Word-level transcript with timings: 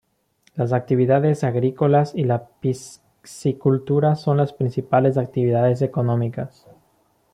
Las 0.55 0.73
actividades 0.73 1.43
agrícolas 1.43 2.15
y 2.15 2.23
la 2.23 2.47
piscicultura 2.59 4.15
son 4.15 4.37
las 4.37 4.51
principales 4.51 5.15
actividades 5.15 5.83
económicas. 5.83 6.65